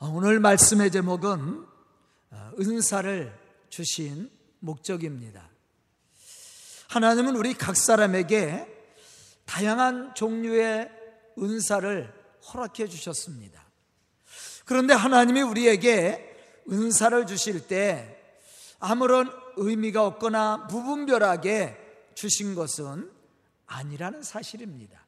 [0.00, 1.64] 어, 오늘 말씀의 제목은
[2.30, 3.32] 어, 은사를
[3.68, 4.28] 주신
[4.58, 5.48] 목적입니다.
[6.88, 8.66] 하나님은 우리 각 사람에게
[9.44, 10.90] 다양한 종류의
[11.38, 12.12] 은사를
[12.52, 13.64] 허락해 주셨습니다.
[14.64, 18.20] 그런데 하나님이 우리에게 은사를 주실 때
[18.80, 21.78] 아무런 의미가 없거나 무분별하게
[22.16, 23.12] 주신 것은
[23.66, 25.06] 아니라는 사실입니다.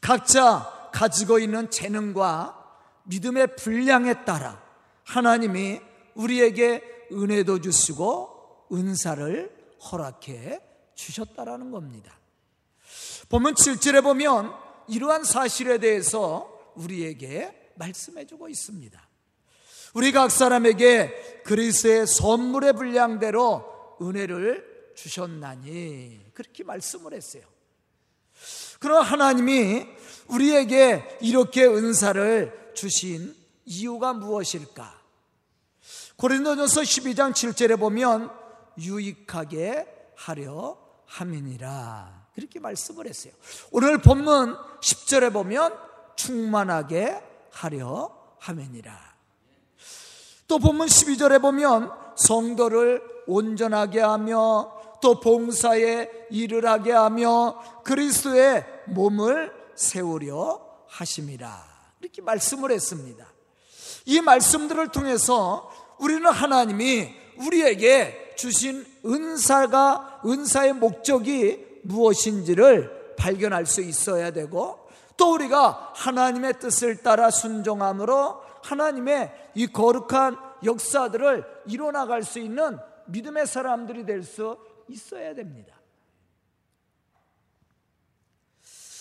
[0.00, 2.63] 각자 가지고 있는 재능과
[3.04, 4.62] 믿음의 분량에 따라
[5.04, 5.80] 하나님이
[6.14, 6.82] 우리에게
[7.12, 9.54] 은혜도 주시고 은사를
[9.90, 10.60] 허락해
[10.94, 12.18] 주셨다라는 겁니다.
[13.28, 14.52] 보면 7절에 보면
[14.88, 19.08] 이러한 사실에 대해서 우리에게 말씀해 주고 있습니다.
[19.94, 27.42] 우리 각 사람에게 그리스의 선물의 분량대로 은혜를 주셨나니 그렇게 말씀을 했어요.
[28.80, 29.86] 그럼 하나님이
[30.28, 35.02] 우리에게 이렇게 은사를 주신 이유가 무엇일까?
[36.16, 38.30] 고린도전서 12장 7절에 보면
[38.78, 42.24] 유익하게 하려 함이니라.
[42.34, 43.32] 그렇게 말씀을 했어요.
[43.70, 45.76] 오늘 본문 10절에 보면
[46.16, 49.14] 충만하게 하려 함이니라.
[50.46, 60.60] 또 본문 12절에 보면 성도를 온전하게 하며 또 봉사에 일을 하게 하며 그리스도의 몸을 세우려
[60.88, 61.73] 하심이라.
[62.04, 63.26] 이렇게 말씀을 했습니다.
[64.04, 74.86] 이 말씀들을 통해서 우리는 하나님이 우리에게 주신 은사가 은사의 목적이 무엇인지를 발견할 수 있어야 되고
[75.16, 84.04] 또 우리가 하나님의 뜻을 따라 순종함으로 하나님의 이 거룩한 역사들을 이뤄나갈 수 있는 믿음의 사람들이
[84.04, 85.74] 될 수 있어야 됩니다.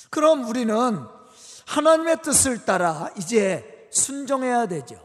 [0.10, 1.06] 그럼 우리는
[1.66, 4.96] 하나님의 뜻을 따라 이제 순종해야 되죠.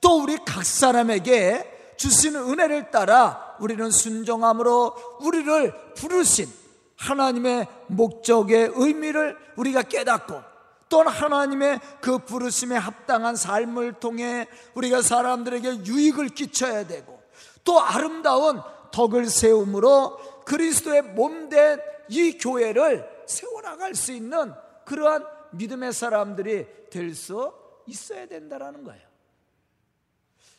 [0.00, 6.48] 또 우리 각 사람에게 주신 은혜를 따라 우리는 순종함으로 우리를 부르신
[6.96, 10.42] 하나님의 목적의 의미를 우리가 깨닫고
[10.88, 17.20] 또 하나님의 그 부르심에 합당한 삶을 통해 우리가 사람들에게 유익을 끼쳐야 되고
[17.64, 18.60] 또 아름다운
[18.90, 21.78] 덕을 세움으로 그리스도의 몸 된
[22.10, 24.52] 이 교회를 세워나갈 수 있는
[24.84, 27.52] 그러한 믿음의 사람들이 될 수
[27.86, 29.08] 있어야 된다라는 거예요.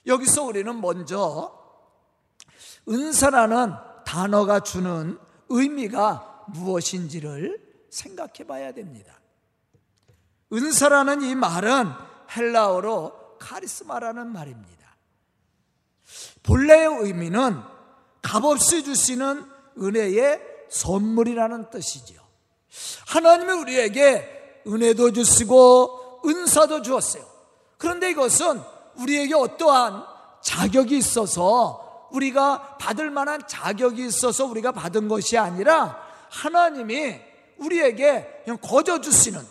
[0.05, 1.57] 여기서 우리는 먼저
[2.89, 3.73] 은사라는
[4.05, 5.17] 단어가 주는
[5.49, 9.19] 의미가 무엇인지를 생각해 봐야 됩니다.
[10.51, 11.91] 은사라는 이 말은
[12.35, 14.97] 헬라어로 카리스마라는 말입니다.
[16.43, 17.61] 본래의 의미는
[18.21, 19.45] 값없이 주시는
[19.77, 22.21] 은혜의 선물이라는 뜻이죠.
[23.07, 27.23] 하나님이 우리에게 은혜도 주시고 은사도 주었어요.
[27.77, 28.61] 그런데 이것은
[28.95, 30.03] 우리에게 어떠한
[30.43, 37.19] 자격이 있어서 우리가 받을 만한 자격이 있어서 우리가 받은 것이 아니라 하나님이
[37.57, 39.41] 우리에게 그냥 거저 주시는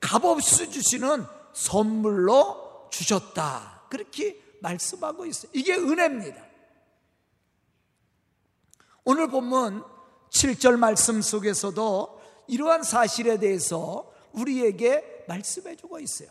[0.00, 3.82] 값없이 주시는 선물로 주셨다.
[3.88, 5.50] 그렇게 말씀하고 있어요.
[5.54, 6.42] 이게 은혜입니다.
[9.04, 9.84] 오늘 본문
[10.30, 16.28] 7절 말씀 속에서도 이러한 사실에 대해서 우리에게 말씀해 주고 있어요.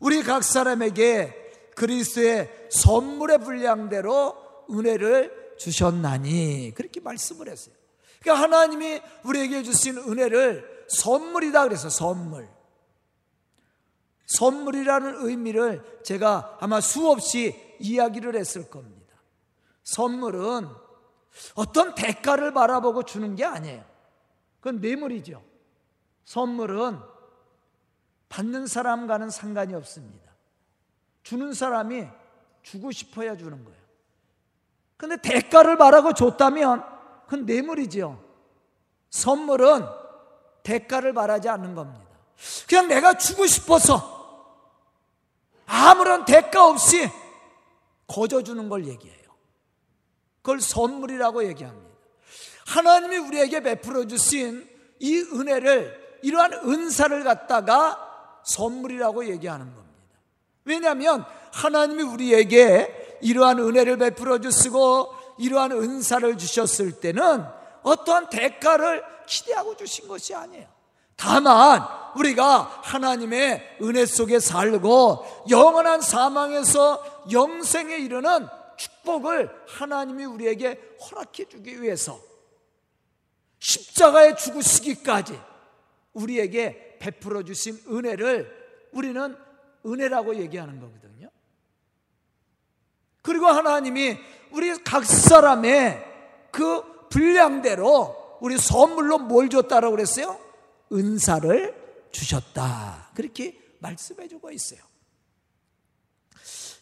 [0.00, 4.36] 우리 각 사람에게 그리스도의 선물의 분량대로
[4.70, 7.74] 은혜를 주셨나니 그렇게 말씀을 했어요.
[8.20, 12.48] 그러니까 하나님이 우리에게 주신 은혜를 선물이다 그래서 선물.
[14.26, 19.14] 선물이라는 의미를 제가 아마 수없이 이야기를 했을 겁니다.
[19.84, 20.68] 선물은
[21.54, 23.84] 어떤 대가를 바라보고 주는 게 아니에요.
[24.60, 25.42] 그건 뇌물이죠.
[26.28, 27.00] 선물은
[28.28, 30.30] 받는 사람과는 상관이 없습니다.
[31.22, 32.06] 주는 사람이
[32.62, 33.80] 주고 싶어야 주는 거예요.
[34.98, 36.84] 근데 대가를 바라고 줬다면
[37.24, 38.22] 그건 뇌물이죠.
[39.08, 39.86] 선물은
[40.64, 42.06] 대가를 바라지 않는 겁니다.
[42.68, 44.66] 그냥 내가 주고 싶어서
[45.64, 47.08] 아무런 대가 없이
[48.06, 49.30] 거저 주는 걸 얘기해요.
[50.42, 51.96] 그걸 선물이라고 얘기합니다.
[52.66, 54.68] 하나님이 우리에게 베풀어 주신
[54.98, 59.88] 이 은혜를 이러한 은사를 갖다가 선물이라고 얘기하는 겁니다.
[60.64, 67.44] 왜냐하면 하나님이 우리에게 이러한 은혜를 베풀어 주시고 이러한 은사를 주셨을 때는
[67.82, 70.66] 어떠한 대가를 기대하고 주신 것이 아니에요.
[71.16, 71.84] 다만
[72.16, 82.18] 우리가 하나님의 은혜 속에 살고 영원한 사망에서 영생에 이르는 축복을 하나님이 우리에게 허락해 주기 위해서
[83.58, 85.40] 십자가에 죽으시기까지
[86.18, 89.36] 우리에게 베풀어 주신 은혜를 우리는
[89.86, 91.30] 은혜라고 얘기하는 거거든요.
[93.22, 94.18] 그리고 하나님이
[94.50, 96.04] 우리 각 사람의
[96.50, 100.38] 그 분량대로 우리 선물로 뭘 줬다라고 그랬어요?
[100.92, 103.10] 은사를 주셨다.
[103.14, 104.80] 그렇게 말씀해 주고 있어요.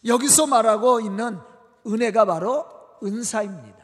[0.05, 1.37] 여기서 말하고 있는
[1.85, 2.65] 은혜가 바로
[3.03, 3.77] 은사입니다.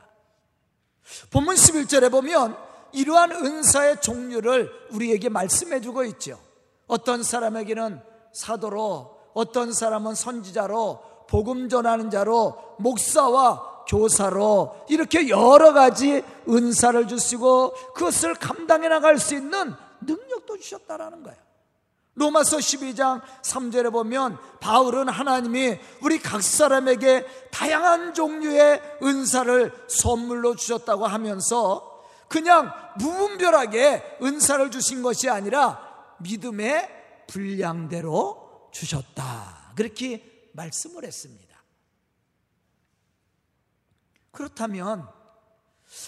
[1.31, 2.57] 본문 11절에 보면
[2.93, 6.39] 이러한 은사의 종류를 우리에게 말씀해 주고 있죠.
[6.87, 8.01] 어떤 사람에게는
[8.31, 18.35] 사도로, 어떤 사람은 선지자로, 복음 전하는 자로, 목사와 교사로 이렇게 여러 가지 은사를 주시고 그것을
[18.35, 21.37] 감당해 나갈 수 있는 능력도 주셨다라는 거예요.
[22.15, 31.92] 로마서 12장 3절에 보면 바울은 하나님이 우리 각 사람에게 다양한 종류의 은사를 선물로 주셨다고 하면서
[32.33, 39.73] 그냥 무분별하게 은사를 주신 것이 아니라 믿음의 분량대로 주셨다.
[39.75, 41.55] 그렇게 말씀을 했습니다.
[44.31, 45.07] 그렇다면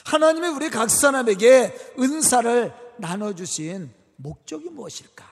[0.06, 5.24] 하나님이 우리 각 사람에게 은사를 나눠주신 목적이 무엇일까?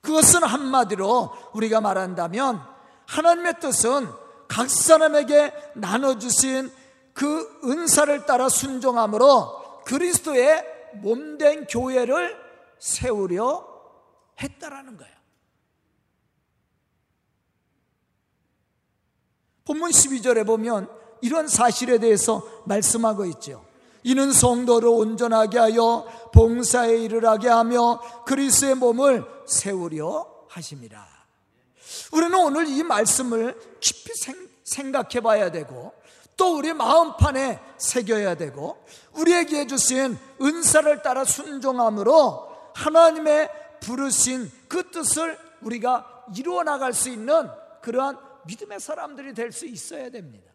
[0.00, 2.60] 그것은 한마디로 우리가 말한다면
[3.06, 4.10] 하나님의 뜻은
[4.48, 6.72] 각 사람에게 나눠주신
[7.14, 10.64] 그 은사를 따라 순종함으로 그리스도의
[10.94, 12.36] 몸된 교회를
[12.78, 13.66] 세우려
[14.42, 15.14] 했다라는 거예요.
[19.64, 20.90] 본문 12절에 보면
[21.22, 23.64] 이런 사실에 대해서 말씀하고 있죠.
[24.02, 31.14] 이는 성도를 온전하게 하여 봉사에 이르게 하며 그리스의 몸을 세우려 하심이라.
[32.12, 34.12] 우리는 오늘 이 말씀을 깊이
[34.64, 35.94] 생각해 봐야 되고
[36.36, 43.50] 또 우리 마음판에 새겨야 되고 우리에게 주신 은사를 따라 순종함으로 하나님의
[43.80, 47.48] 부르신 그 뜻을 우리가 이루어 나갈 수 있는
[47.82, 50.52] 그러한 믿음의 사람들이 될 수 있어야 됩니다.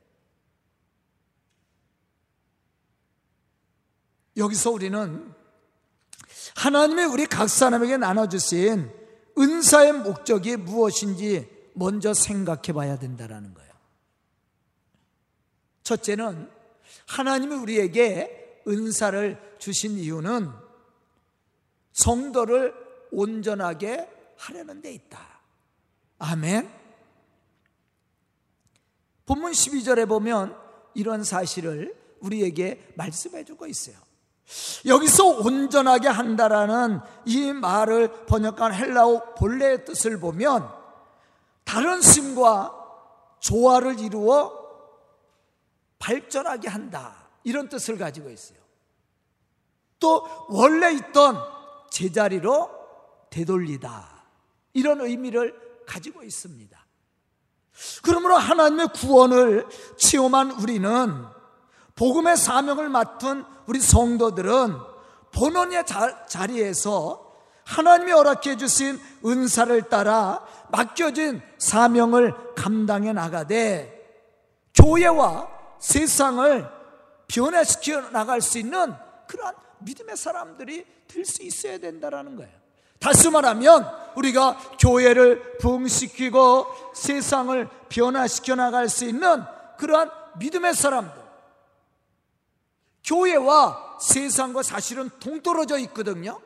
[4.38, 5.34] 여기서 우리는
[6.56, 8.92] 하나님의 우리 각 사람에게 나눠주신
[9.38, 13.69] 은사의 목적이 무엇인지 먼저 생각해 봐야 된다는 거예요.
[15.90, 16.48] 첫째는
[17.08, 20.52] 하나님이 우리에게 은사를 주신 이유는
[21.94, 22.76] 성도를
[23.12, 24.08] 온전하게
[24.38, 25.20] 하려는 데 있다.
[26.20, 26.70] 아멘.
[29.26, 30.56] 본문 12절에 보면
[30.94, 33.96] 이런 사실을 우리에게 말씀해 주고 있어요.
[34.86, 40.70] 여기서 온전하게 한다라는 이 말을 번역한 헬라어 본래의 뜻을 보면
[41.64, 42.76] 다른 심과
[43.40, 44.59] 조화를 이루어
[46.00, 47.28] 발전하게 한다.
[47.44, 48.58] 이런 뜻을 가지고 있어요.
[50.00, 51.38] 또 원래 있던
[51.92, 52.70] 제자리로
[53.30, 54.24] 되돌리다.
[54.74, 56.78] 이런 의미를 가지고 있습니다.
[58.04, 59.68] 그러므로 하나님의 구원을
[59.98, 61.26] 체험한 우리는
[61.96, 64.78] 복음의 사명을 맡은 우리 성도들은
[65.32, 67.30] 본원의 자 리에서
[67.66, 73.96] 하나님이 허락해 주신 은사를 따라 맡겨진 사명을 감당해 나가되
[74.74, 76.70] 교회와 세상을
[77.28, 78.94] 변화시켜 나갈 수 있는
[79.28, 82.52] 그러한 믿음의 사람들이 될 수 있어야 된다는 거예요.
[83.00, 89.44] 다시 말하면 우리가 교회를 부흥시키고 세상을 변화시켜 나갈 수 있는
[89.78, 91.20] 그러한 믿음의 사람들.
[93.06, 96.40] 교회와 세상과 사실은 동떨어져 있거든요.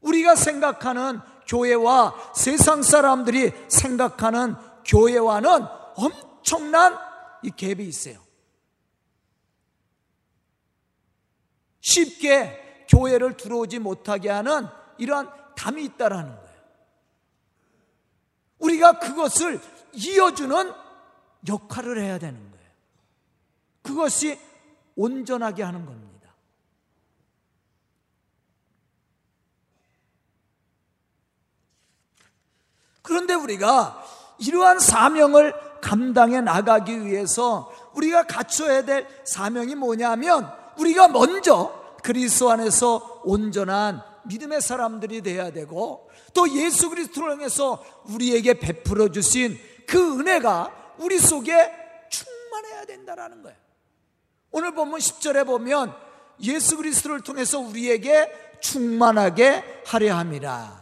[0.00, 4.54] 우리가 생각하는 교회와 세상 사람들이 생각하는
[4.84, 5.66] 교회와는
[5.96, 6.98] 엄 청난
[7.42, 8.20] 이 갭이 있어요.
[11.80, 14.66] 쉽게 교회를 들어오지 못하게 하는
[14.98, 16.62] 이러한 담이 있다라는 거예요.
[18.58, 19.60] 우리가 그것을
[19.92, 20.72] 이어주는
[21.48, 22.70] 역할을 해야 되는 거예요.
[23.82, 24.38] 그것이
[24.94, 26.12] 온전하게 하는 겁니다.
[33.02, 34.02] 그런데 우리가
[34.38, 44.00] 이러한 사명을 감당해 나가기 위해서 우리가 갖춰야 될 사명이 뭐냐면 우리가 먼저 그리스도 안에서 온전한
[44.24, 51.52] 믿음의 사람들이 되어야 되고 또 예수 그리스도를 통해서 우리에게 베풀어 주신 그 은혜가 우리 속에
[52.08, 53.58] 충만해야 된다라는 거예요.
[54.52, 55.94] 오늘 본문 10절에 보면
[56.44, 60.81] 예수 그리스도를 통해서 우리에게 충만하게 하려 함이라.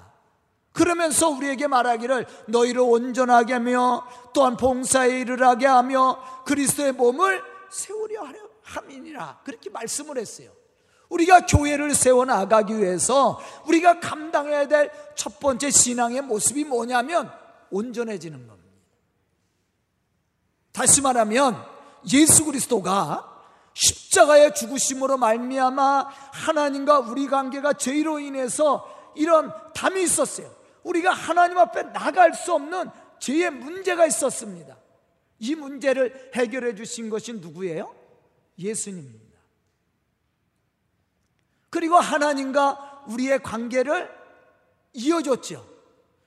[0.73, 9.41] 그러면서 우리에게 말하기를 너희를 온전하게 하며 또한 봉사에 이르게 하며 그리스도의 몸을 세우려 하려 함이니라.
[9.45, 10.51] 그렇게 말씀을 했어요.
[11.09, 17.31] 우리가 교회를 세워 나가기 위해서 우리가 감당해야 될 첫 번째 신앙의 모습이 뭐냐면
[17.71, 18.71] 온전해지는 겁니다.
[20.73, 21.63] 다시 말하면
[22.11, 23.29] 예수 그리스도가
[23.75, 30.51] 십자가의 죽으심으로 말미암아 하나님과 우리 관계가 죄로 인해서 이런 담이 있었어요.
[30.83, 34.77] 우리가 하나님 앞에 나갈 수 없는 죄의 문제가 있었습니다.
[35.39, 37.95] 이 문제를 해결해 주신 것이 누구예요?
[38.59, 39.39] 예수님입니다.
[41.71, 44.11] 그리고 하나님과 우리의 관계를
[44.93, 45.67] 이어줬죠.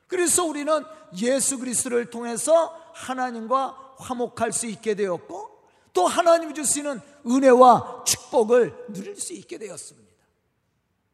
[0.07, 0.83] 그래서 우리는
[1.17, 5.51] 예수 그리스도를 통해서 하나님과 화목할 수 있게 되었고
[5.93, 10.11] 또 하나님이 주시는 은혜와 축복을 누릴 수 있게 되었습니다.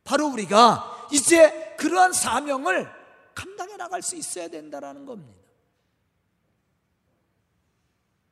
[0.04, 2.99] 바로 우리가 이제 그러한 사명을
[3.40, 5.40] 감당해 나갈 수 있어야 된다는 겁니다.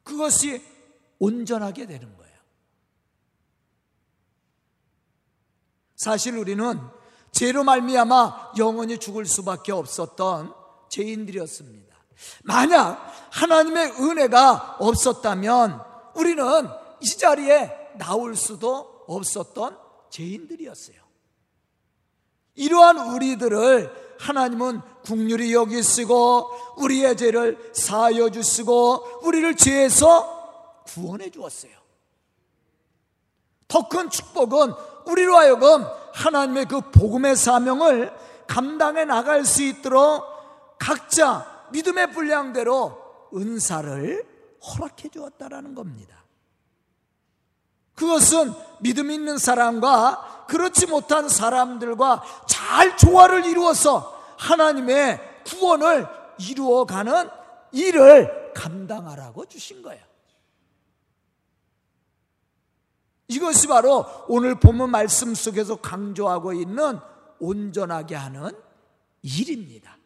[0.03, 0.61] 그것이
[1.19, 2.37] 온전하게 되는 거예요.
[5.95, 6.79] 사실 우리는
[7.31, 10.53] 죄로 말미암아 영원히 죽을 수밖에 없었던
[10.89, 11.95] 죄인들이었습니다.
[12.43, 15.83] 만약 하나님의 은혜가 없었다면
[16.15, 16.67] 우리는
[17.01, 19.77] 이 자리에 나올 수도 없었던
[20.09, 20.97] 죄인들이었어요.
[22.55, 31.71] 이러한 우리들을 하나님은 국률이 여기시고 우리의 죄를 사하여 주시고 우리를 죄에서 구원해 주었어요.
[33.67, 34.73] 더 큰 축복은
[35.07, 38.11] 우리로 하여금 하나님의 그 복음의 사명을
[38.47, 40.23] 감당해 나갈 수 있도록
[40.79, 42.97] 각자 믿음의 분량대로
[43.35, 44.25] 은사를
[44.61, 46.26] 허락해 주었다라는 겁니다.
[47.97, 57.29] 그것은 믿음 있는 사람과 그렇지 못한 사람들과 잘 조화를 이루어서 하나님의 구원을 이루어가는
[57.71, 60.05] 일을 감당하라고 주신 거예요.
[63.29, 66.99] 이것이 바로 오늘 본문 말씀 속에서 강조하고 있는
[67.39, 68.51] 온전하게 하는
[69.23, 69.97] 일입니다.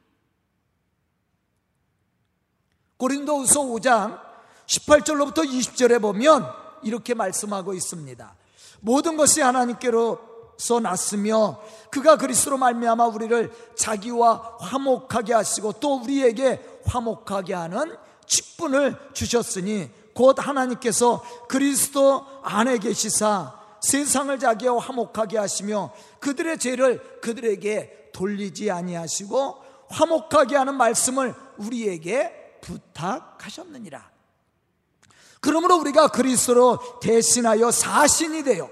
[2.95, 4.21] 고린도후서 5장
[4.65, 8.35] 18절로부터 20절에 보면 이렇게 말씀하고 있습니다.
[8.81, 17.95] 모든 것이 하나님께로서 났으며 그가 그리스도로 말미암아 우리를 자기와 화목하게 하시고 또 우리에게 화목하게 하는
[18.25, 28.69] 직분을 주셨으니 곧 하나님께서 그리스도 안에 계시사 세상을 자기와 화목하게 하시며 그들의 죄를 그들에게 돌리지
[28.69, 29.57] 아니하시고
[29.89, 34.10] 화목하게 하는 말씀을 우리에게 부탁하셨느니라.
[35.41, 38.69] 그러므로 우리가 그리스도로 대신하여 사신이 되어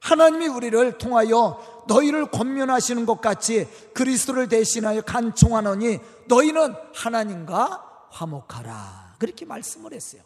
[0.00, 5.98] 하나님이 우리를 통하여 너희를 권면하시는 것 같이 그리스도를 대신하여 간청하노니
[6.28, 9.16] 너희는 하나님과 화목하라.
[9.18, 10.22] 그렇게 말씀을 했어요.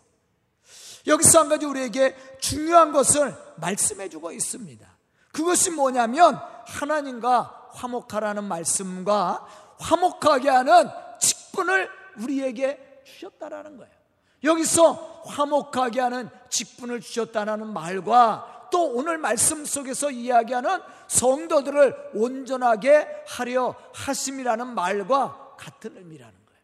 [1.07, 4.87] 여기서 한 가지 우리에게 중요한 것을 말씀해 주고 있습니다.
[5.33, 9.47] 그것이 뭐냐면 하나님과 화목하라는 말씀과
[9.79, 14.00] 화목하게 하는 직분을 우리에게 주셨다라는 거예요.
[14.43, 24.75] 여기서 화목하게 하는 직분을 주셨다는 말과 또 오늘 말씀 속에서 이야기하는 성도들을 온전하게 하려 하심이라는
[24.75, 26.63] 말과 같은 의미라는 거예요.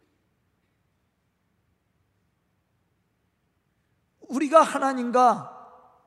[4.21, 5.53] 우리가 하나님과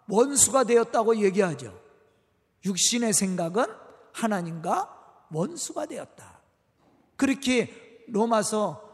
[0.07, 1.79] 원수가 되었다고 얘기하죠.
[2.65, 3.65] 육신의 생각은
[4.13, 6.39] 하나님과 원수가 되었다.
[7.15, 8.88] 그렇게 로마서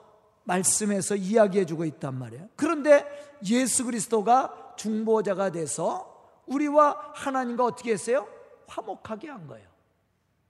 [0.46, 2.50] 말씀에서 이야기해 주고 있단 말이에요.
[2.56, 3.06] 그런데
[3.50, 8.28] 예수 그리스도가 중보자가 돼서 우리와 하나님과 어떻게 했어요?
[8.68, 9.68] 화목하게 한 거예요.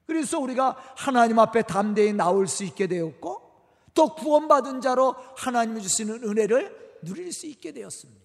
[0.06, 3.42] 그래서 우리가 하나님 앞에 담대히 나올 수 있게 되었고
[3.94, 8.22] 또 구원받은 자로 하나님이 주시는 은혜를 누릴 수 있게 되었습니다.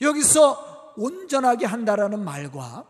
[0.00, 2.86] 여기서 온전하게 한다라는 말과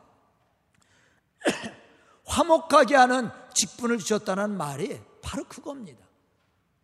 [2.26, 6.03] 화목하게 하는 직분을 주셨다는 말이 바로 그겁니다.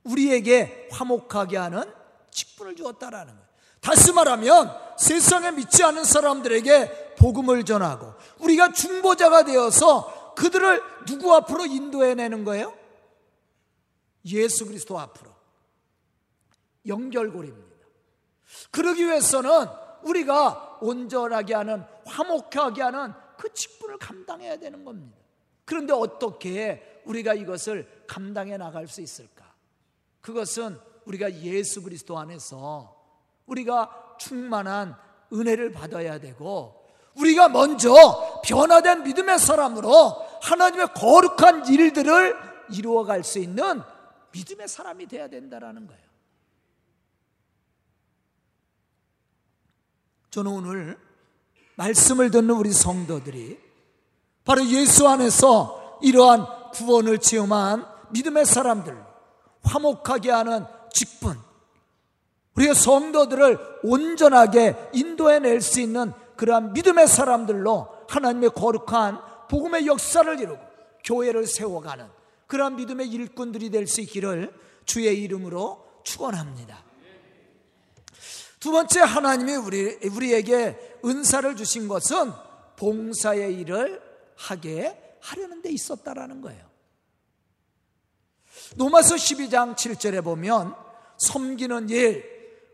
[0.05, 1.83] 우리에게 화목하게 하는
[2.31, 3.51] 직분을 주었다라는 거예요.
[3.81, 12.45] 다시 말하면 세상에 믿지 않은 사람들에게 복음을 전하고 우리가 중보자가 되어서 그들을 누구 앞으로 인도해내는
[12.45, 12.75] 거예요?
[14.27, 15.31] 예수 그리스도 앞으로.
[16.87, 17.87] 연결고리입니다.
[18.71, 19.51] 그러기 위해서는
[20.03, 25.17] 우리가 온전하게 하는 화목하게 하는 그 직분을 감당해야 되는 겁니다.
[25.65, 29.50] 그런데 어떻게 우리가 이것을 감당해 나갈 수 있을까?
[30.21, 32.97] 그것은 우리가 예수 그리스도 안에서
[33.47, 34.97] 우리가 충만한
[35.33, 36.81] 은혜를 받아야 되고
[37.15, 39.91] 우리가 먼저 변화된 믿음의 사람으로
[40.43, 42.37] 하나님의 거룩한 일들을
[42.73, 43.83] 이루어갈 수 있는
[44.33, 46.11] 믿음의 사람이 되어야 된다는 거예요.
[50.31, 50.99] 저는 오늘
[51.75, 53.59] 말씀을 듣는 우리 성도들이
[54.45, 59.10] 바로 예수 안에서 이러한 구원을 체험한 믿음의 사람들,
[59.63, 61.39] 화목하게 하는 직분,
[62.57, 70.59] 우리가 성도들을 온전하게 인도해낼 수 있는 그러한 믿음의 사람들로 하나님의 거룩한 복음의 역사를 이루고
[71.05, 72.07] 교회를 세워가는
[72.47, 74.53] 그러한 믿음의 일꾼들이 될 수 있기를
[74.85, 76.83] 주의 이름으로 축원합니다.
[78.59, 82.33] 두 번째 하나님이 우리 우리에게 은사를 주신 것은
[82.77, 84.03] 봉사의 일을
[84.37, 86.70] 하게 하려는 데 있었다라는 거예요.
[88.77, 90.75] 로마서 12장 7절에 보면
[91.19, 92.25] 섬기는 일,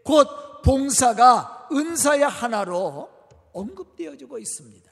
[0.05, 0.29] 곧
[0.63, 3.09] 봉사가 은사의 하나로
[3.53, 4.91] 언급되어지고 있습니다.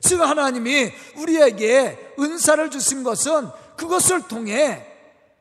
[0.00, 4.86] 즉 하나님이 우리에게 은사를 주신 것은 그것을 통해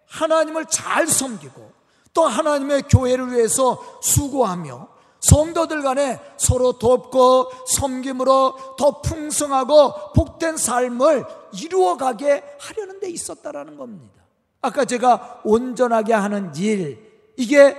[0.07, 1.71] 하나님을 잘 섬기고
[2.13, 4.87] 또 하나님의 교회를 위해서 수고하며
[5.19, 14.22] 성도들 간에 서로 돕고 섬김으로 더 풍성하고 복된 삶을 이루어가게 하려는 데 있었다라는 겁니다.
[14.63, 17.77] 아까 제가 온전하게 하는 일, 이게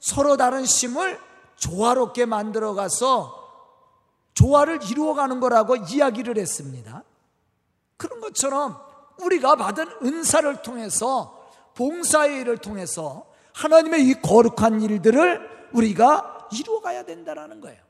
[0.00, 1.20] 서로 다른 심을
[1.54, 3.38] 조화롭게 만들어 가서
[4.34, 7.04] 조화를 이루어가는 거라고 이야기를 했습니다.
[7.96, 8.76] 그런 것처럼
[9.22, 17.80] 우리가 받은 은사를 통해서 봉사의 일을 통해서 하나님의 이 거룩한 일들을 우리가 이루어가야 된다는 거예요.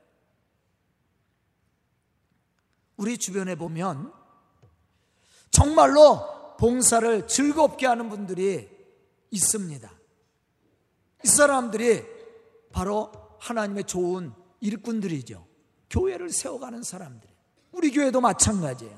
[2.97, 4.13] 우리 주변에 보면
[5.49, 8.69] 정말로 봉사를 즐겁게 하는 분들이
[9.31, 9.91] 있습니다.
[11.23, 12.05] 이 사람들이
[12.71, 15.43] 바로 하나님의 좋은 일꾼들이죠.
[15.89, 17.27] 교회를 세워가는 사람들.
[17.71, 18.95] 우리 교회도 마찬가지예요.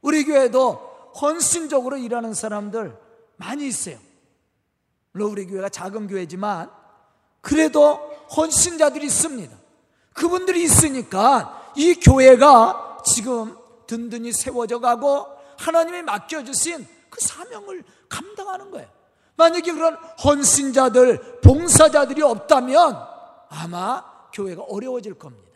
[0.00, 0.74] 우리 교회도
[1.20, 2.96] 헌신적으로 일하는 사람들
[3.36, 3.98] 많이 있어요.
[5.10, 6.70] 물론 우리 교회가 작은 교회지만
[7.40, 7.94] 그래도
[8.36, 9.58] 헌신자들이 있습니다.
[10.12, 13.56] 그분들이 있으니까 이 교회가 지금
[13.88, 18.90] 든든히 세워져 가고 하나님이 맡겨주신 그 사명을 감당하는 거예요.
[19.36, 22.96] 만약에 그런 헌신자들, 봉사자들이 없다면
[23.48, 25.52] 아마 교회가 어려워질 겁니다.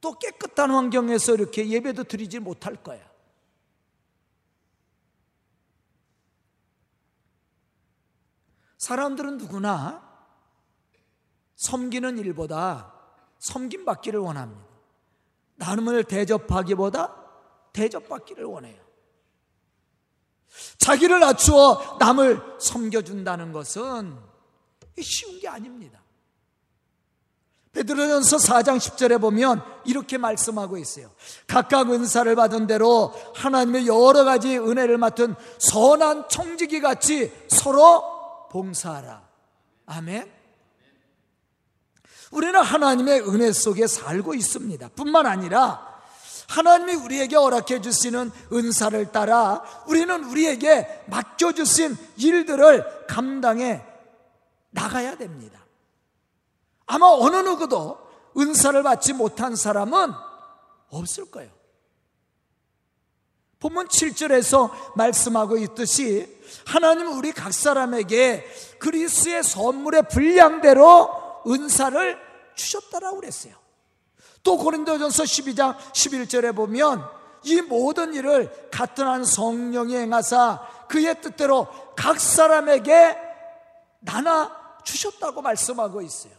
[0.00, 3.10] 또 깨끗한 환경에서 이렇게 예배도 드리지 못할 거야.
[8.78, 10.10] 사람들은 누구나
[11.54, 12.92] 섬기는 일보다
[13.38, 14.71] 섬김 받기를 원합니다.
[15.56, 17.14] 남을 대접하기보다
[17.72, 18.80] 대접받기를 원해요.
[20.78, 24.18] 자기를 낮추어 남을 섬겨준다는 것은
[25.00, 26.02] 쉬운 게 아닙니다.
[27.72, 31.10] 베드로전서 4장 10절에 보면 이렇게 말씀하고 있어요.
[31.46, 39.26] 각각 은사를 받은 대로 하나님의 여러 가지 은혜를 맡은 선한 청지기 같이 서로 봉사하라.
[39.86, 40.41] 아멘.
[42.32, 44.88] 우리는 하나님의 은혜 속에 살고 있습니다.
[44.96, 45.92] 뿐만 아니라
[46.48, 53.84] 하나님이 우리에게 허락해 주시는 은사를 따라 우리는 우리에게 맡겨 주신 일들을 감당해
[54.70, 55.60] 나가야 됩니다.
[56.86, 57.98] 아마 어느 누구도
[58.36, 60.12] 은사를 받지 못한 사람은
[60.88, 61.50] 없을 거예요.
[63.60, 66.26] 본문 7절에서 말씀하고 있듯이
[66.66, 68.44] 하나님은 우리 각 사람에게
[68.78, 72.18] 그리스의 선물의 분량대로 은사를
[72.54, 73.54] 주셨다라고 그랬어요.
[74.42, 77.04] 또 고린도전서 12장 11절에 보면
[77.44, 83.16] 이 모든 일을 같은 한 성령이 행하사 그의 뜻대로 각 사람에게
[84.00, 84.50] 나눠
[84.84, 86.32] 주셨다고 말씀하고 있어요.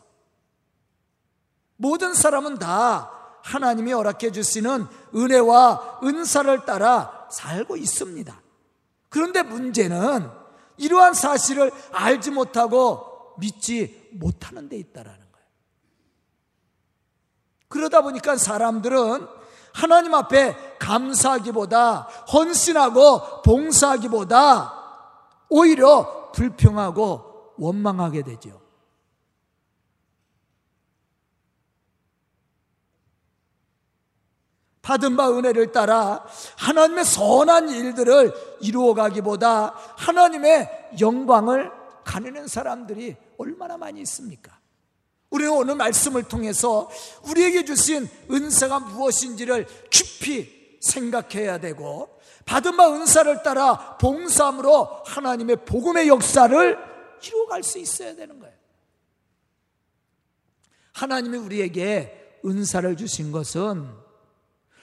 [1.75, 3.11] 모든 사람은 다
[3.43, 8.41] 하나님이 허락해 주시는 은혜와 은사를 따라 살고 있습니다.
[9.09, 10.29] 그런데 문제는
[10.77, 15.47] 이러한 사실을 알지 못하고 믿지 못하는 데 있다라는 거예요.
[17.67, 19.27] 그러다 보니까 사람들은
[19.73, 24.83] 하나님 앞에 감사하기보다 헌신하고 봉사하기보다
[25.49, 28.61] 오히려 불평하고 원망하게 되죠.
[34.83, 36.25] 받은 바 은혜를 따라
[36.57, 41.71] 하나님의 선한 일들을 이루어가기보다 하나님의 영광을
[42.03, 44.59] 가리는 사람들이 얼마나 많이 있습니까?
[45.29, 46.89] 우리는 오늘 말씀을 통해서
[47.27, 56.77] 우리에게 주신 은사가 무엇인지를 깊이 생각해야 되고 받은 바 은사를 따라 봉사함으로 하나님의 복음의 역사를
[57.25, 58.53] 이루어갈 수 있어야 되는 거예요.
[60.91, 63.89] 하나님이 우리에게 은사를 주신 것은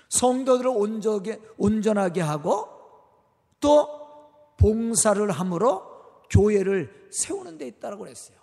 [0.09, 2.69] 성도들을 온전하게, 온전하게 하고
[3.61, 4.01] 또
[4.57, 5.85] 봉사를 함으로
[6.31, 8.40] 교회를 세우는 데 있다고 그랬어요.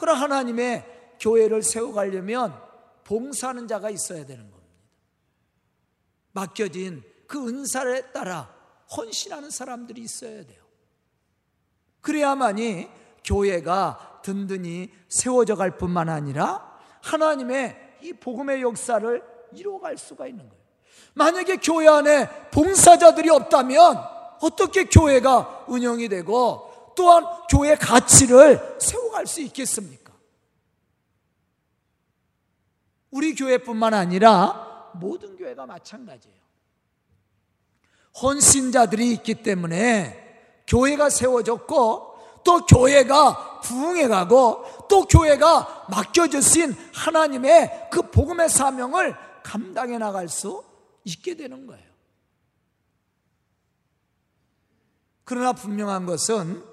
[0.00, 2.58] 그럼 하나님의 교회를 세워가려면
[3.04, 4.74] 봉사하는 자가 있어야 되는 겁니다.
[6.32, 8.50] 맡겨진 그 은사에 따라
[8.96, 10.62] 헌신하는 사람들이 있어야 돼요.
[12.00, 12.88] 그래야만이
[13.24, 20.64] 교회가 든든히 세워져 갈 뿐만 아니라 하나님의 이 복음의 역사를 이루어갈 수가 있는 거예요.
[21.12, 23.98] 만약에 교회 안에 봉사자들이 없다면
[24.40, 26.69] 어떻게 교회가 운영이 되고
[27.00, 30.12] 또한 교회 가치를 세워갈 수 있겠습니까?
[33.10, 36.36] 우리 교회뿐만 아니라 모든 교회가 마찬가지예요.
[38.22, 48.50] 헌신자들이 있기 때문에 교회가 세워졌고 또 교회가 부흥해 가고 또 교회가 맡겨주신 하나님의 그 복음의
[48.50, 50.62] 사명을 감당해 나갈 수
[51.04, 51.88] 있게 되는 거예요.
[55.24, 56.69] 그러나 분명한 것은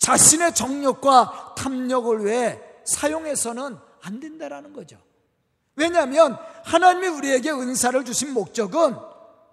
[0.00, 4.98] 자신의 정력과 탐력을 위해 사용해서는 안 된다라는 거죠.
[5.76, 8.96] 왜냐하면 하나님이 우리에게 은사를 주신 목적은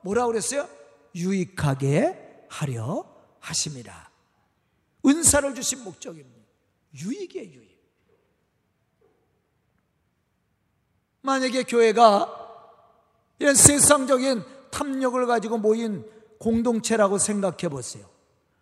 [0.02, 0.68] 뭐라고 그랬어요?
[1.14, 3.06] 유익하게 하려
[3.40, 4.10] 하십니다.
[5.06, 6.42] 은사를 주신 목적입니다.
[6.94, 7.78] 유익이에요, 유익.
[11.22, 12.34] 만약에 교회가
[13.40, 18.17] 이런 세상적인 탐욕을 가지고 모인 공동체라고 생각해 보세요.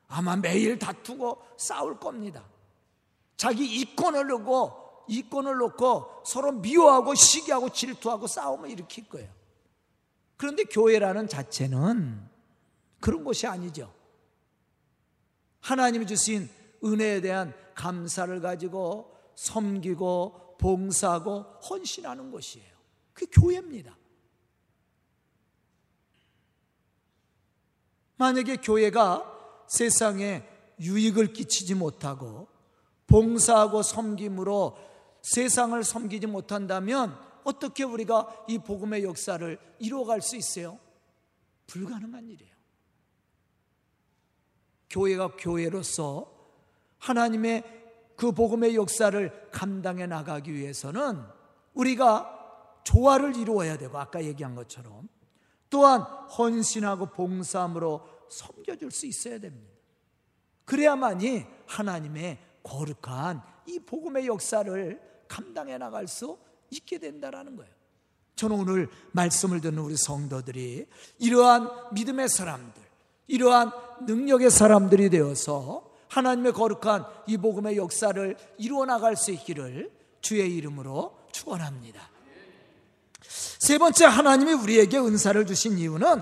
[0.07, 2.45] 아마 매일 다투고 싸울 겁니다.
[3.37, 9.31] 자기 이권을 놓고 이권을 놓고 서로 미워하고 시기하고 질투하고 싸움을 일으킬 거예요.
[10.37, 12.29] 그런데 교회라는 자체는
[12.99, 13.93] 그런 곳이 아니죠.
[15.61, 16.49] 하나님이 주신
[16.83, 22.75] 은혜에 대한 감사를 가지고 섬기고 봉사하고 헌신하는 곳이에요.
[23.13, 23.95] 그게 교회입니다.
[28.17, 29.34] 만약에 교회가
[29.67, 30.43] 세상에
[30.79, 32.47] 유익을 끼치지 못하고
[33.07, 34.77] 봉사하고 섬김으로
[35.21, 40.79] 세상을 섬기지 못한다면 어떻게 우리가 이 복음의 역사를 이루어갈 수 있어요?
[41.67, 42.55] 불가능한 일이에요.
[44.89, 46.31] 교회가 교회로서
[46.99, 47.63] 하나님의
[48.15, 51.21] 그 복음의 역사를 감당해 나가기 위해서는
[51.73, 52.31] 우리가
[52.83, 55.09] 조화를 이루어야 되고 아까 얘기한 것처럼
[55.69, 59.73] 또한 헌신하고 봉사함으로 섬겨줄 수 있어야 됩니다.
[60.65, 66.37] 그래야만이 하나님의 거룩한 이 복음의 역사를 감당해 나갈 수
[66.71, 67.71] 있게 된다라는 거예요.
[68.35, 70.87] 저는 오늘 말씀을 듣는 우리 성도들이
[71.19, 72.81] 이러한 믿음의 사람들,
[73.27, 73.71] 이러한
[74.05, 82.09] 능력의 사람들이 되어서 하나님의 거룩한 이 복음의 역사를 이루어 나갈 수 있기를 주의 이름으로 축원합니다.
[83.21, 86.21] 세 번째 하나님이 우리에게 은사를 주신 이유는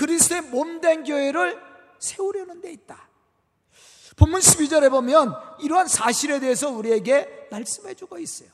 [0.00, 1.60] 그리스도의 몸 된 교회를
[1.98, 3.06] 세우려는 데 있다.
[4.16, 8.48] 본문 12절에 보면 이러한 사실에 대해서 우리에게 말씀해 주고 있어요.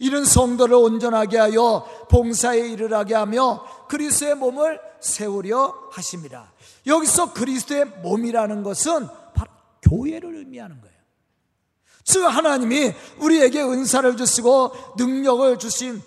[0.00, 6.52] 이런 성도를 온전하게 하여 봉사에 이르게 하며 그리스도의 몸을 세우려 하십니다.
[6.84, 10.96] 여기서 그리스도의 몸이라는 것은 바로 교회를 의미하는 거예요.
[12.02, 16.02] 즉 하나님이 우리에게 은사를 주시고 능력을 주신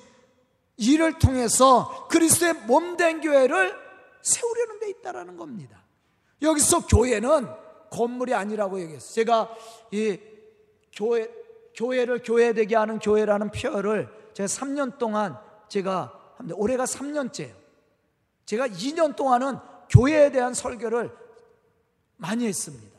[0.76, 3.85] 이를 통해서 그리스도의 몸 된 교회를
[4.26, 5.84] 세우려는 데 있다라는 겁니다.
[6.42, 7.48] 여기서 교회는
[7.92, 9.14] 건물이 아니라고 얘기했어요.
[9.14, 9.56] 제가
[9.92, 10.20] 이
[10.92, 11.30] 교회
[11.76, 15.38] 교회를 교회되게 하는 교회라는 표현을 제가 3년 동안
[15.70, 17.54] 제가 올해가 3년째예요.
[18.46, 19.58] 제가 2년 동안은
[19.90, 21.16] 교회에 대한 설교를
[22.18, 22.98] 많이 했습니다.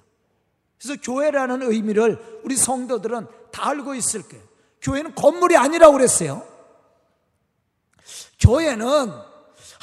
[0.79, 4.45] 그래서 교회라는 의미를 우리 성도들은 다 알고 있을 거예요.
[4.83, 6.47] 교회는 건물이 아니라고 그랬어요.
[8.39, 9.11] 교회는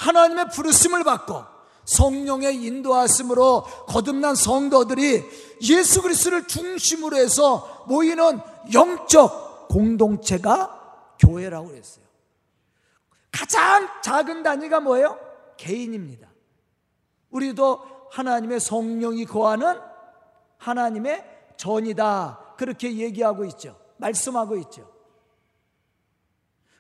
[0.04, 1.46] 하나님의 부르심을 받고
[1.86, 5.24] 성령의 인도하심으로 거듭난 성도들이
[5.62, 8.40] 예수 그리스도를 중심으로 해서 모이는
[8.74, 12.04] 영적 공동체가 교회라고 그랬어요.
[13.32, 15.20] 가장 작은 단위가 뭐예요?
[15.58, 16.30] 개인입니다.
[17.32, 19.80] 우리도 하나님의 성령이 거하는
[20.58, 21.24] 하나님의
[21.58, 22.56] 전이다.
[22.58, 23.80] 그렇게 얘기하고 있죠.
[23.98, 24.90] 말씀하고 있죠.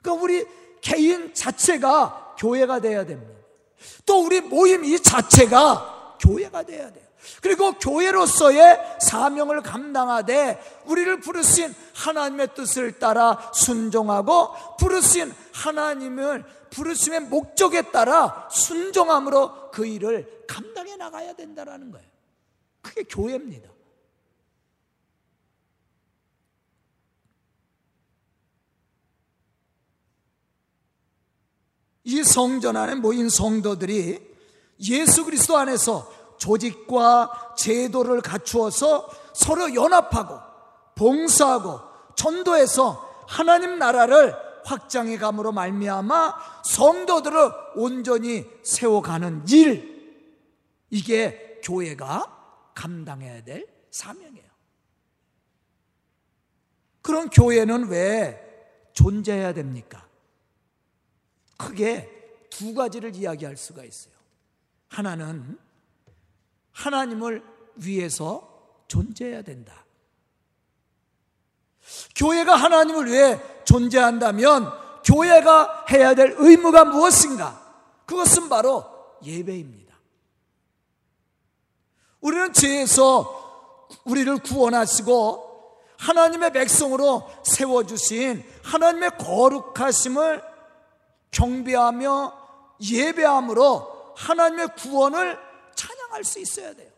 [0.02, 0.46] 그러니까 우리
[0.82, 3.34] 개인 자체가 교회가 돼야 됩니다.
[4.06, 7.04] 또 우리 모임 이 자체가 교회가 돼야 돼요.
[7.42, 18.50] 그리고 교회로서의 사명을 감당하되 우리를 부르신 하나님의 뜻을 따라 순종하고 부르신 하나님을 부르심의 목적에 따라
[18.52, 22.08] 순종함으로 그 일을 감당해 나가야 된다라는 거예요.
[22.82, 23.70] 그게 교회입니다.
[32.04, 34.34] 이 성전 안에 모인 성도들이
[34.90, 40.40] 예수 그리스도 안에서 조직과 제도를 갖추어서 서로 연합하고
[40.96, 41.80] 봉사하고
[42.16, 44.36] 전도해서 하나님 나라를
[44.66, 49.94] 확장해 감으로 말미암아 성도들을 온전히 세워가는 일
[50.90, 54.52] 이게 교회가 감당해야 될 사명이에요.
[57.02, 58.40] 그런 교회는 왜
[58.94, 60.08] 존재해야 됩니까?
[61.66, 64.14] 크게 두 가지를 이야기할 수가 있어요.
[64.90, 65.58] 하나는
[66.72, 67.44] 하나님을
[67.76, 69.86] 위해서 존재해야 된다.
[72.16, 74.72] 교회가 하나님을 위해 존재한다면
[75.04, 77.62] 교회가 해야 될 의무가 무엇인가?
[78.06, 78.86] 그것은 바로
[79.24, 79.94] 예배입니다.
[82.22, 85.52] 우리는 죄에서 우리를 구원하시고
[85.98, 90.53] 하나님의 백성으로 세워주신 하나님의 거룩하심을
[91.34, 92.44] 경배하며
[92.82, 95.38] 예배함으로 하나님의 구원을
[95.76, 96.92] 찬양할 수 있어야 돼요.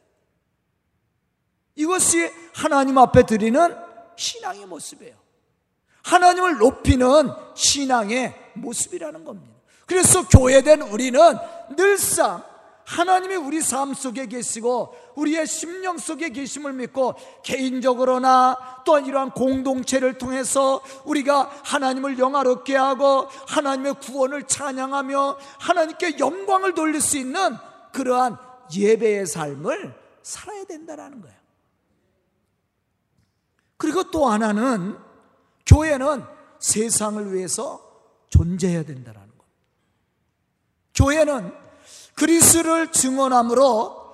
[1.76, 3.76] 이것이 하나님 앞에 드리는
[4.16, 5.16] 신앙의 모습이에요.
[6.04, 9.56] 하나님을 높이는 신앙의 모습이라는 겁니다.
[9.86, 11.20] 그래서 교회된 우리는
[11.76, 12.44] 늘상
[12.86, 20.82] 하나님이 우리 삶 속에 계시고 우리의 심령 속에 계심을 믿고 개인적으로나 또한 이러한 공동체를 통해서
[21.06, 27.56] 우리가 하나님을 영화롭게 하고 하나님의 구원을 찬양하며 하나님께 영광을 돌릴 수 있는
[27.94, 28.38] 그러한
[28.76, 31.36] 예배의 삶을 살아야 된다는 거예요.
[33.78, 34.98] 그리고 또 하나는
[35.66, 36.24] 교회는
[36.60, 37.82] 세상을 위해서
[38.30, 39.46] 존재해야 된다는 겁니다.
[40.96, 41.54] 교회는
[42.16, 44.05] 그리스를 증언함으로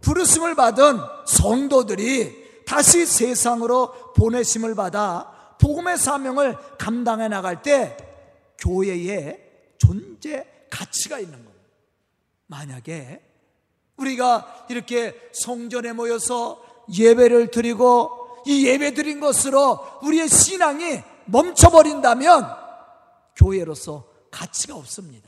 [0.00, 7.96] 부르심을 받은 성도들이 다시 세상으로 보내심을 받아 복음의 사명을 감당해 나갈 때
[8.58, 11.54] 교회에 존재 가치가 있는 겁니다.
[12.46, 13.22] 만약에
[13.96, 16.62] 우리가 이렇게 성전에 모여서
[16.96, 22.46] 예배를 드리고 이 예배 드린 것으로 우리의 신앙이 멈춰버린다면
[23.36, 25.27] 교회로서 가치가 없습니다.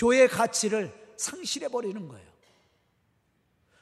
[0.00, 2.30] 교회의 가치를 상실해 버리는 거예요.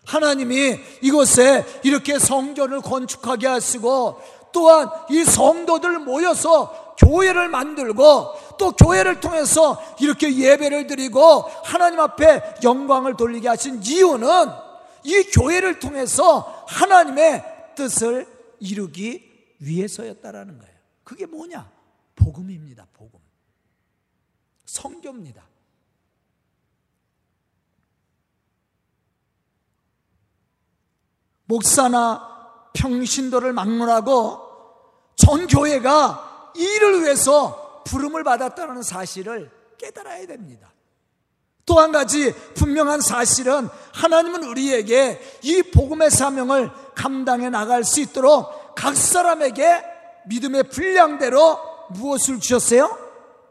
[0.04, 4.20] 하나님이 이곳에 이렇게 성전을 건축하게 하시고
[4.52, 13.16] 또한 이 성도들 모여서 교회를 만들고 또 교회를 통해서 이렇게 예배를 드리고 하나님 앞에 영광을
[13.16, 14.26] 돌리게 하신 이유는
[15.04, 17.44] 이 교회를 통해서 하나님의
[17.76, 18.26] 뜻을
[18.58, 20.74] 이루기 위해서였다라는 거예요.
[21.04, 21.70] 그게 뭐냐?
[22.16, 22.88] 복음입니다.
[22.94, 23.20] 복음.
[24.64, 25.47] 성교입니다.
[31.48, 32.28] 목사나
[32.74, 34.40] 평신도를 막론하고
[35.16, 40.70] 전 교회가 이를 위해서 부름을 받았다는 사실을 깨달아야 됩니다.
[41.66, 48.96] 또 한 가지 분명한 사실은 하나님은 우리에게 이 복음의 사명을 감당해 나갈 수 있도록 각
[48.96, 49.84] 사람에게
[50.26, 51.58] 믿음의 분량대로
[51.90, 52.96] 무엇을 주셨어요?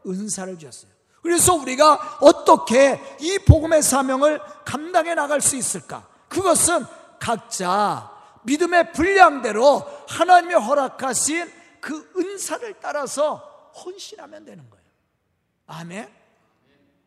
[0.07, 0.91] 은사를 주셨어요.
[1.21, 6.07] 그래서 우리가 어떻게 이 복음의 사명을 감당해 나갈 수 있을까?
[6.27, 6.85] 그것은
[7.19, 8.11] 각자
[8.43, 11.51] 믿음의 분량대로 하나님의 허락하신
[11.81, 14.85] 그 은사를 따라서 헌신하면 되는 거예요.
[15.67, 16.09] 아멘?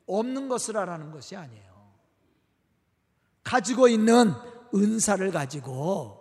[0.06, 1.70] 없는 것을 하라는 것이 아니에요.
[3.42, 4.34] 가지고 있는
[4.74, 6.20] 은사를 가지고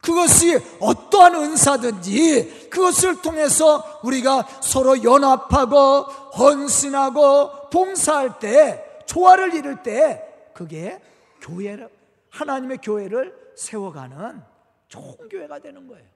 [0.00, 11.00] 그것이 어떠한 은사든지 그것을 통해서 우리가 서로 연합하고 헌신하고 봉사할 때 조화를 이룰 때 그게
[11.42, 11.88] 교회를
[12.30, 14.42] 하나님의 교회를 세워가는
[14.88, 16.06] 좋은 교회가 되는 거예요.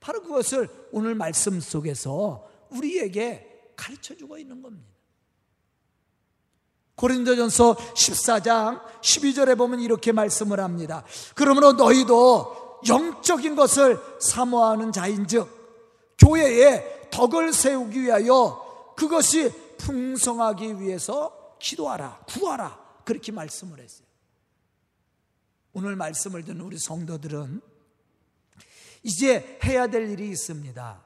[0.00, 4.86] 바로 그것을 오늘 말씀 속에서 우리에게 가르쳐 주고 있는 겁니다.
[6.94, 11.04] 고린도전서 14장 12절에 보면 이렇게 말씀을 합니다.
[11.34, 15.48] 그러므로 너희도 영적인 것을 사모하는 자인즉
[16.18, 24.05] 교회에 덕을 세우기 위하여 그것이 풍성하기 위해서 기도하라, 구하라 그렇게 말씀을 했어요.
[25.76, 27.60] 오늘 말씀을 듣는 우리 성도들은
[29.02, 31.04] 이제 해야 될 일이 있습니다.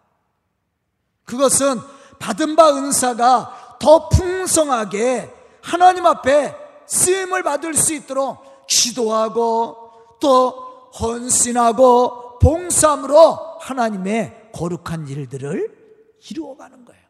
[1.24, 1.80] 그것은
[2.20, 5.28] 받은 바 은사가 더 풍성하게
[5.60, 6.54] 하나님 앞에
[6.86, 17.02] 쓰임을 받을 수 있도록 기도하고 또 헌신하고 봉사함으로 하나님의 거룩한 일들을 이루어가는 거예요.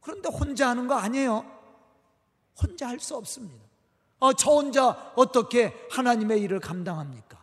[0.00, 1.44] 그런데 혼자 하는 거 아니에요.
[2.60, 3.73] 혼자 할 수 없습니다.
[4.20, 7.42] 어, 저 혼자 어떻게 하나님의 일을 감당합니까?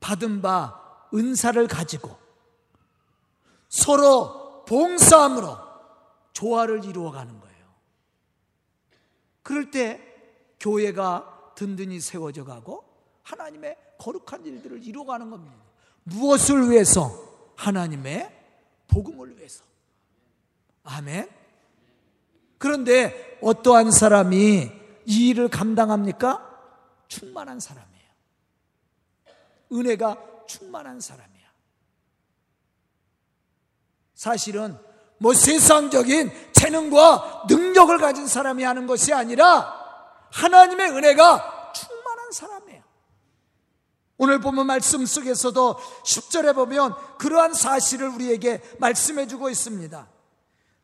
[0.00, 2.16] 받은 바 은사를 가지고
[3.68, 5.56] 서로 봉사함으로
[6.32, 7.66] 조화를 이루어가는 거예요.
[9.42, 10.00] 그럴 때
[10.58, 12.84] 교회가 든든히 세워져 가고
[13.22, 15.56] 하나님의 거룩한 일들을 이루어가는 겁니다.
[16.04, 17.28] 무엇을 위해서?
[17.56, 18.38] 하나님의
[18.88, 19.62] 복음을 위해서.
[20.84, 21.39] 아멘.
[22.60, 24.70] 그런데 어떠한 사람이
[25.06, 26.46] 이 일을 감당합니까?
[27.08, 28.10] 충만한 사람이에요.
[29.72, 31.40] 은혜가 충만한 사람이야.
[34.14, 34.78] 사실은
[35.16, 39.74] 뭐 세상적인 재능과 능력을 가진 사람이 하는 것이 아니라
[40.30, 42.82] 하나님의 은혜가 충만한 사람이에요.
[44.18, 50.19] 오늘 보면 말씀 속에서도 10절에 보면 그러한 사실을 우리에게 말씀해 주고 있습니다.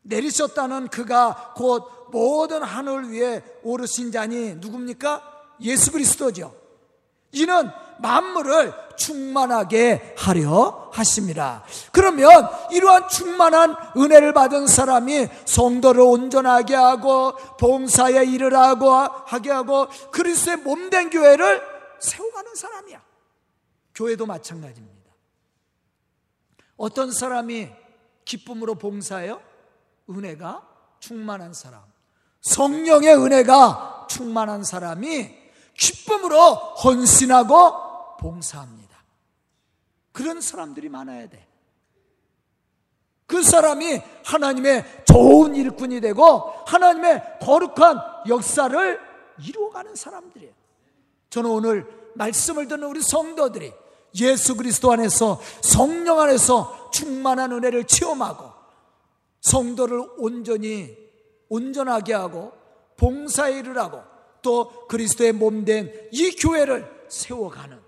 [0.07, 5.21] 내리셨다는 그가 곧 모든 하늘 위에 오르신 자니 누굽니까?
[5.61, 6.55] 예수 그리스도죠.
[7.31, 11.63] 이는 만물을 충만하게 하려 하십니다.
[11.91, 12.29] 그러면
[12.71, 21.09] 이러한 충만한 은혜를 받은 사람이 성도를 온전하게 하고 봉사에 일을 하고 하게 하고 그리스도의 몸된
[21.09, 21.61] 교회를
[21.99, 23.01] 세워가는 사람이야.
[23.93, 25.11] 교회도 마찬가지입니다.
[26.77, 27.69] 어떤 사람이
[28.25, 29.41] 기쁨으로 봉사해요?
[30.09, 30.67] 은혜가
[30.99, 31.81] 충만한 사람.
[32.41, 35.35] 성령의 은혜가 충만한 사람이
[35.77, 38.97] 기쁨으로 헌신하고 봉사합니다.
[40.11, 41.47] 그런 사람들이 많아야 돼.
[43.27, 48.99] 그 사람이 하나님의 좋은 일꾼이 되고 하나님의 거룩한 역사를
[49.45, 50.53] 이루어가는 사람들이에요.
[51.29, 53.73] 저는 오늘 말씀을 듣는 우리 성도들이
[54.15, 58.56] 예수 그리스도 안에서 성령 안에서 충만한 은혜를 체험하고
[59.51, 60.95] 성도를 온전히
[61.49, 62.51] 온전하게 하고
[62.97, 64.01] 봉사의 일을 하고
[64.41, 67.79] 또 그리스도의 몸 된 이 교회를 세워가는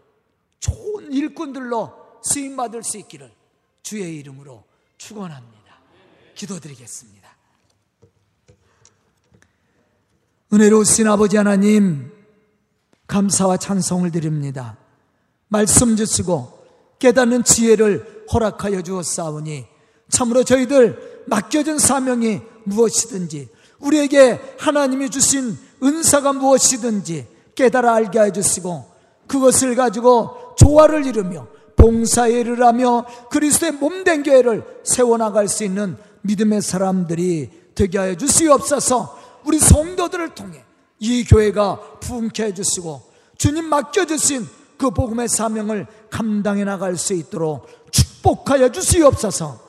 [0.60, 1.94] 좋은 일꾼들로
[2.24, 3.32] 쓰임 받을 수 있기를
[3.82, 4.64] 주의 이름으로
[4.98, 5.80] 축원합니다.
[6.36, 7.30] 기도드리겠습니다.
[10.54, 12.12] 은혜로우신 아버지 하나님
[13.08, 14.78] 감사와 찬송을 드립니다.
[15.48, 16.60] 말씀 주시고
[17.00, 19.66] 깨닫는 지혜를 허락하여 주었사오니
[20.10, 28.86] 참으로 저희들 맡겨진 사명이 무엇이든지 우리에게 하나님이 주신 은사가 무엇이든지 깨달아 알게 해주시고
[29.28, 37.98] 그것을 가지고 조화를 이루며 봉사일을 하며 그리스도의 몸된 교회를 세워나갈 수 있는 믿음의 사람들이 되게
[37.98, 39.18] 하여 주시옵소서.
[39.46, 40.64] 우리 성도들을 통해
[41.00, 43.02] 이 교회가 부흥케 해주시고
[43.38, 44.46] 주님 맡겨주신
[44.78, 49.69] 그 복음의 사명을 감당해 나갈 수 있도록 축복하여 주시옵소서